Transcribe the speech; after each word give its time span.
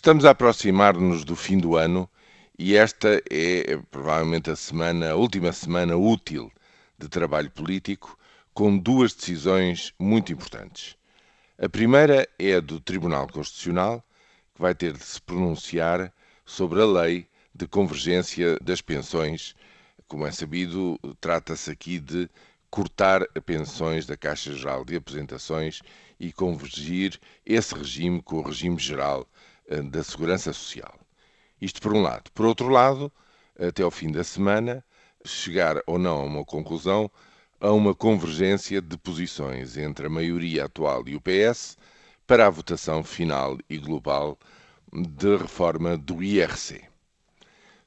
Estamos 0.00 0.24
a 0.24 0.30
aproximar-nos 0.30 1.26
do 1.26 1.36
fim 1.36 1.58
do 1.58 1.76
ano 1.76 2.08
e 2.58 2.74
esta 2.74 3.22
é 3.30 3.76
provavelmente 3.90 4.50
a 4.50 4.56
semana, 4.56 5.10
a 5.10 5.14
última 5.14 5.52
semana 5.52 5.94
útil 5.94 6.50
de 6.98 7.06
trabalho 7.06 7.50
político, 7.50 8.18
com 8.54 8.78
duas 8.78 9.12
decisões 9.12 9.92
muito 9.98 10.32
importantes. 10.32 10.96
A 11.58 11.68
primeira 11.68 12.26
é 12.38 12.54
a 12.54 12.60
do 12.60 12.80
Tribunal 12.80 13.28
Constitucional, 13.28 14.02
que 14.54 14.62
vai 14.62 14.74
ter 14.74 14.94
de 14.94 15.04
se 15.04 15.20
pronunciar 15.20 16.10
sobre 16.46 16.80
a 16.80 16.86
lei 16.86 17.28
de 17.54 17.68
convergência 17.68 18.56
das 18.62 18.80
pensões. 18.80 19.54
Como 20.08 20.26
é 20.26 20.30
sabido, 20.30 20.98
trata-se 21.20 21.70
aqui 21.70 22.00
de 22.00 22.26
cortar 22.70 23.26
pensões 23.44 24.06
da 24.06 24.16
Caixa 24.16 24.54
Geral 24.54 24.82
de 24.82 24.96
Apresentações 24.96 25.82
e 26.18 26.32
convergir 26.32 27.20
esse 27.44 27.74
regime 27.74 28.22
com 28.22 28.36
o 28.36 28.42
regime 28.42 28.78
geral 28.78 29.28
da 29.90 30.02
Segurança 30.02 30.52
Social. 30.52 30.94
Isto 31.60 31.80
por 31.80 31.94
um 31.94 32.02
lado. 32.02 32.30
Por 32.32 32.46
outro 32.46 32.68
lado, 32.68 33.12
até 33.58 33.82
ao 33.82 33.90
fim 33.90 34.10
da 34.10 34.24
semana, 34.24 34.84
chegar 35.24 35.80
ou 35.86 35.98
não 35.98 36.20
a 36.20 36.24
uma 36.24 36.44
conclusão, 36.44 37.10
a 37.60 37.70
uma 37.70 37.94
convergência 37.94 38.80
de 38.80 38.96
posições 38.96 39.76
entre 39.76 40.06
a 40.06 40.10
maioria 40.10 40.64
atual 40.64 41.06
e 41.06 41.14
o 41.14 41.20
PS 41.20 41.76
para 42.26 42.46
a 42.46 42.50
votação 42.50 43.04
final 43.04 43.58
e 43.68 43.76
global 43.76 44.38
de 44.92 45.36
reforma 45.36 45.96
do 45.96 46.22
IRC. 46.22 46.82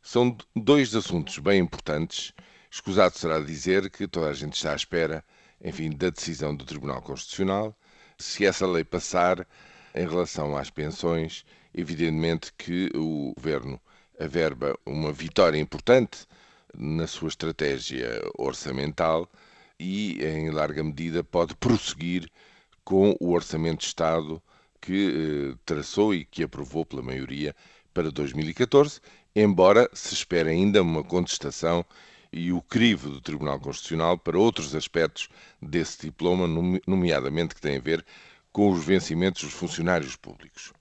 São 0.01 0.37
dois 0.55 0.95
assuntos 0.95 1.37
bem 1.39 1.59
importantes 1.59 2.33
Escusado 2.73 3.15
será 3.15 3.39
dizer 3.39 3.87
que 3.91 4.07
toda 4.07 4.31
a 4.31 4.33
gente 4.33 4.55
está 4.55 4.71
à 4.71 4.75
espera, 4.75 5.23
enfim, 5.63 5.91
da 5.91 6.09
decisão 6.09 6.55
do 6.55 6.65
Tribunal 6.65 7.03
Constitucional. 7.03 7.77
Se 8.17 8.47
essa 8.47 8.65
lei 8.65 8.83
passar 8.83 9.47
em 9.93 10.09
relação 10.09 10.57
às 10.57 10.71
pensões, 10.71 11.45
evidentemente 11.73 12.51
que 12.57 12.89
o 12.95 13.33
Governo 13.35 13.79
averba 14.19 14.77
uma 14.85 15.11
vitória 15.11 15.57
importante 15.57 16.25
na 16.75 17.07
sua 17.07 17.27
estratégia 17.27 18.21
orçamental 18.37 19.29
e, 19.79 20.23
em 20.23 20.49
larga 20.49 20.83
medida, 20.83 21.23
pode 21.23 21.55
prosseguir 21.55 22.29
com 22.83 23.15
o 23.19 23.31
Orçamento 23.31 23.79
de 23.79 23.85
Estado 23.85 24.41
que 24.81 25.53
eh, 25.53 25.57
traçou 25.65 26.13
e 26.13 26.25
que 26.25 26.43
aprovou 26.43 26.85
pela 26.85 27.01
maioria 27.01 27.55
para 27.93 28.11
2014, 28.11 28.99
embora 29.35 29.89
se 29.93 30.13
espere 30.13 30.49
ainda 30.49 30.81
uma 30.81 31.03
contestação 31.03 31.85
e 32.31 32.51
o 32.51 32.61
crivo 32.61 33.09
do 33.09 33.21
Tribunal 33.21 33.59
Constitucional 33.59 34.17
para 34.17 34.37
outros 34.37 34.75
aspectos 34.75 35.29
desse 35.61 36.01
diploma, 36.01 36.47
nomeadamente 36.87 37.55
que 37.55 37.61
tem 37.61 37.77
a 37.77 37.81
ver 37.81 38.03
com 38.51 38.71
os 38.71 38.83
vencimentos 38.83 39.43
dos 39.43 39.53
funcionários 39.53 40.15
públicos. 40.15 40.73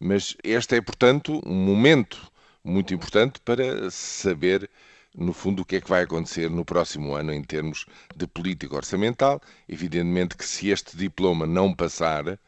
Mas 0.00 0.36
este 0.42 0.76
é, 0.76 0.80
portanto, 0.80 1.40
um 1.46 1.54
momento 1.54 2.30
muito 2.62 2.92
importante 2.94 3.40
para 3.40 3.90
saber, 3.90 4.68
no 5.14 5.32
fundo, 5.32 5.62
o 5.62 5.64
que 5.64 5.76
é 5.76 5.80
que 5.80 5.88
vai 5.88 6.02
acontecer 6.02 6.50
no 6.50 6.64
próximo 6.64 7.14
ano 7.14 7.32
em 7.32 7.42
termos 7.42 7.86
de 8.16 8.26
política 8.26 8.76
orçamental. 8.76 9.40
Evidentemente 9.68 10.36
que 10.36 10.44
se 10.44 10.70
este 10.70 10.96
diploma 10.96 11.46
não 11.46 11.74
passar, 11.74 12.38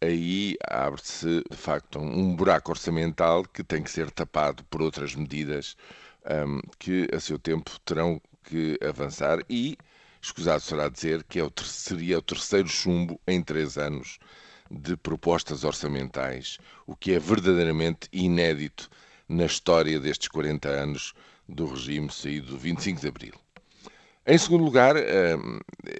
aí 0.00 0.56
abre-se, 0.68 1.42
de 1.50 1.56
facto, 1.56 1.98
um 1.98 2.36
buraco 2.36 2.70
orçamental 2.70 3.44
que 3.44 3.64
tem 3.64 3.82
que 3.82 3.90
ser 3.90 4.10
tapado 4.10 4.62
por 4.64 4.82
outras 4.82 5.14
medidas 5.14 5.76
um, 6.46 6.60
que 6.78 7.08
a 7.12 7.20
seu 7.20 7.38
tempo 7.38 7.70
terão 7.84 8.20
que 8.44 8.78
avançar 8.86 9.40
e, 9.50 9.76
escusado 10.22 10.62
será 10.62 10.88
dizer, 10.88 11.24
que 11.24 11.38
é 11.40 11.44
o, 11.44 11.52
seria 11.62 12.18
o 12.18 12.22
terceiro 12.22 12.68
chumbo 12.68 13.20
em 13.26 13.42
três 13.42 13.76
anos 13.76 14.18
de 14.70 14.96
propostas 14.96 15.64
orçamentais, 15.64 16.58
o 16.86 16.94
que 16.94 17.12
é 17.12 17.18
verdadeiramente 17.18 18.08
inédito 18.12 18.90
na 19.28 19.46
história 19.46 19.98
destes 19.98 20.28
40 20.28 20.68
anos 20.68 21.14
do 21.48 21.66
regime 21.66 22.10
saído 22.10 22.48
do 22.48 22.58
25 22.58 23.00
de 23.00 23.08
Abril. 23.08 23.34
Em 24.26 24.36
segundo 24.36 24.64
lugar, 24.64 24.94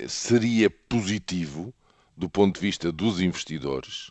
seria 0.07 0.69
positivo, 0.69 1.73
do 2.15 2.29
ponto 2.29 2.57
de 2.57 2.61
vista 2.61 2.93
dos 2.93 3.21
investidores, 3.21 4.11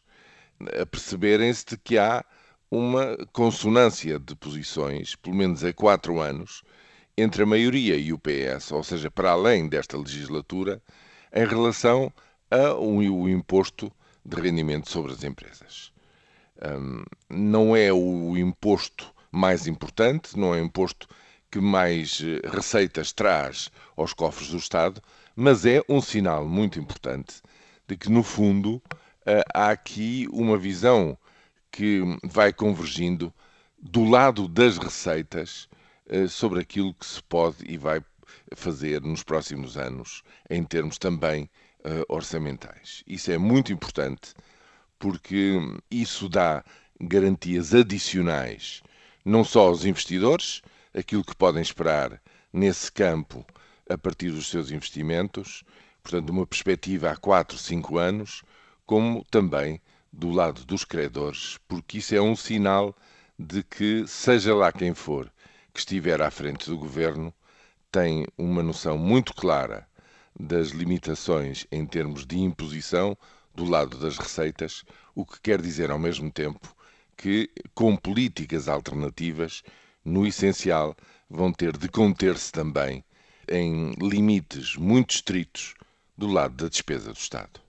perceberem-se 0.89 1.65
de 1.65 1.77
que 1.77 1.99
há 1.99 2.25
uma 2.71 3.15
consonância 3.31 4.19
de 4.19 4.35
posições, 4.35 5.15
pelo 5.15 5.35
menos 5.35 5.63
há 5.63 5.71
quatro 5.71 6.19
anos, 6.19 6.63
entre 7.15 7.43
a 7.43 7.45
maioria 7.45 7.95
e 7.95 8.11
o 8.11 8.17
PS, 8.17 8.71
ou 8.71 8.83
seja, 8.83 9.11
para 9.11 9.31
além 9.31 9.69
desta 9.69 9.97
legislatura, 9.97 10.81
em 11.31 11.45
relação 11.45 12.11
ao 12.49 13.01
imposto 13.29 13.91
de 14.27 14.41
rendimento 14.41 14.91
sobre 14.91 15.13
as 15.13 15.23
empresas. 15.23 15.93
Um, 16.61 17.03
não 17.29 17.75
é 17.75 17.93
o 17.93 18.37
imposto 18.37 19.13
mais 19.31 19.67
importante, 19.67 20.37
não 20.37 20.53
é 20.53 20.61
o 20.61 20.65
imposto 20.65 21.07
que 21.49 21.61
mais 21.61 22.21
eh, 22.21 22.45
receitas 22.49 23.13
traz 23.13 23.71
aos 23.95 24.13
cofres 24.13 24.49
do 24.49 24.57
Estado, 24.57 25.01
mas 25.33 25.65
é 25.65 25.81
um 25.87 26.01
sinal 26.01 26.45
muito 26.45 26.77
importante 26.77 27.41
de 27.87 27.95
que, 27.95 28.09
no 28.11 28.21
fundo, 28.21 28.81
eh, 29.25 29.43
há 29.53 29.69
aqui 29.69 30.27
uma 30.31 30.57
visão 30.57 31.17
que 31.71 32.01
vai 32.23 32.51
convergindo 32.51 33.33
do 33.79 34.03
lado 34.03 34.47
das 34.47 34.77
receitas 34.77 35.69
eh, 36.07 36.27
sobre 36.27 36.59
aquilo 36.59 36.93
que 36.93 37.05
se 37.05 37.23
pode 37.23 37.57
e 37.65 37.77
vai 37.77 38.03
fazer 38.55 39.01
nos 39.01 39.23
próximos 39.23 39.77
anos, 39.77 40.21
em 40.49 40.63
termos 40.63 40.97
também 40.97 41.49
orçamentais. 42.07 43.03
Isso 43.07 43.31
é 43.31 43.37
muito 43.37 43.71
importante 43.71 44.33
porque 44.99 45.59
isso 45.91 46.27
dá 46.27 46.63
garantias 46.99 47.73
adicionais 47.73 48.81
não 49.27 49.43
só 49.43 49.67
aos 49.67 49.83
investidores, 49.83 50.61
aquilo 50.93 51.23
que 51.23 51.35
podem 51.35 51.61
esperar 51.61 52.21
nesse 52.51 52.89
campo 52.89 53.45
a 53.89 53.97
partir 53.97 54.31
dos 54.31 54.47
seus 54.47 54.71
investimentos, 54.71 55.65
portanto, 56.01 56.29
uma 56.29 56.47
perspectiva 56.47 57.11
a 57.11 57.17
4, 57.17 57.57
5 57.57 57.97
anos, 57.97 58.41
como 58.85 59.25
também 59.29 59.81
do 60.13 60.31
lado 60.31 60.63
dos 60.63 60.85
credores, 60.85 61.59
porque 61.67 61.97
isso 61.97 62.15
é 62.15 62.21
um 62.21 62.37
sinal 62.37 62.95
de 63.37 63.63
que, 63.63 64.07
seja 64.07 64.55
lá 64.55 64.71
quem 64.71 64.93
for 64.93 65.29
que 65.73 65.79
estiver 65.79 66.21
à 66.21 66.31
frente 66.31 66.69
do 66.69 66.77
governo, 66.77 67.33
tem 67.91 68.25
uma 68.37 68.63
noção 68.63 68.97
muito 68.97 69.33
clara 69.33 69.85
das 70.39 70.69
limitações 70.69 71.65
em 71.71 71.85
termos 71.85 72.25
de 72.25 72.37
imposição 72.39 73.17
do 73.55 73.65
lado 73.65 73.97
das 73.97 74.17
receitas, 74.17 74.83
o 75.15 75.25
que 75.25 75.41
quer 75.41 75.61
dizer 75.61 75.89
ao 75.89 75.97
mesmo 75.97 76.31
tempo 76.31 76.75
que, 77.15 77.49
com 77.73 77.95
políticas 77.95 78.67
alternativas, 78.67 79.63
no 80.05 80.25
essencial, 80.27 80.95
vão 81.29 81.51
ter 81.51 81.75
de 81.75 81.89
conter-se 81.89 82.51
também 82.51 83.03
em 83.49 83.93
limites 83.93 84.75
muito 84.75 85.15
estritos 85.15 85.73
do 86.17 86.27
lado 86.27 86.55
da 86.55 86.69
despesa 86.69 87.11
do 87.11 87.17
Estado. 87.17 87.66